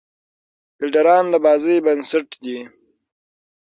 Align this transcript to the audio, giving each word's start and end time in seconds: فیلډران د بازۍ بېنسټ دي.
فیلډران 0.77 1.25
د 1.33 1.35
بازۍ 1.45 1.75
بېنسټ 1.85 2.29
دي. 2.43 2.59